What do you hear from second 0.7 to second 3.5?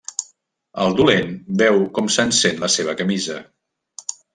El dolent veu com s'encén la seva camisa.